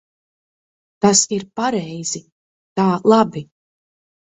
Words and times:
Tas 1.05 1.21
ir 1.37 1.45
pareizi. 1.61 2.23
Tā 2.81 2.89
labi. 3.15 3.47